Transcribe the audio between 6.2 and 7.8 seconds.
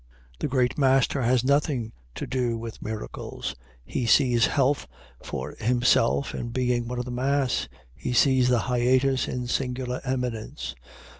in being one of the mass